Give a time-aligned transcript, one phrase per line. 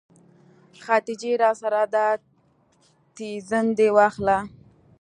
[0.83, 2.07] خديجې راسه دا
[3.15, 4.37] تيزن دې واخله.